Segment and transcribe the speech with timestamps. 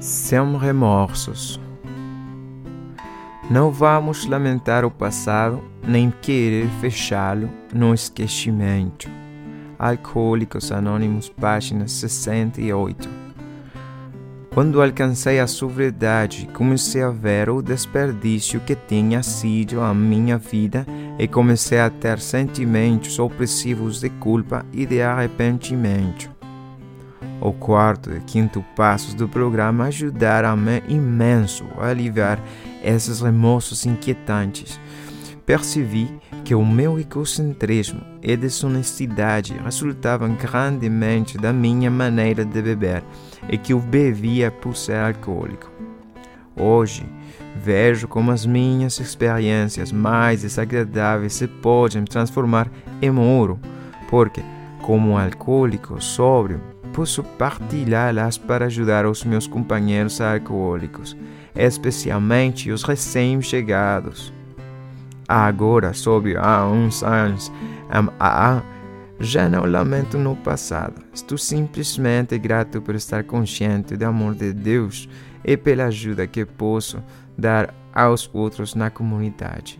[0.00, 1.60] sem remorsos.
[3.50, 9.08] Não vamos lamentar o passado nem querer fechá-lo no esquecimento.
[9.78, 13.08] Alcoólicos Anônimos, página 68.
[14.52, 20.84] Quando alcancei a sobriedade, comecei a ver o desperdício que tinha sido a minha vida
[21.18, 26.37] e comecei a ter sentimentos opressivos de culpa e de arrependimento.
[27.40, 32.40] O quarto e quinto passos do programa ajudaram-me imenso a aliviar
[32.82, 34.80] esses remorsos inquietantes.
[35.46, 36.10] Percebi
[36.44, 43.04] que o meu egocentrismo e desonestidade resultavam grandemente da minha maneira de beber
[43.48, 45.70] e que eu bebia por ser alcoólico.
[46.56, 47.06] Hoje,
[47.56, 52.68] vejo como as minhas experiências mais desagradáveis se podem transformar
[53.00, 53.60] em ouro,
[54.10, 54.42] porque,
[54.82, 56.60] como alcoólico sóbrio,
[56.98, 61.16] posso partilhá-las para ajudar os meus companheiros alcoólicos,
[61.54, 64.32] especialmente os recém-chegados.
[65.28, 67.52] Agora, sob há uns anos,
[69.20, 71.00] já não lamento no passado.
[71.14, 75.08] Estou simplesmente grato por estar consciente do amor de Deus
[75.44, 77.00] e pela ajuda que posso
[77.38, 79.78] dar aos outros na comunidade.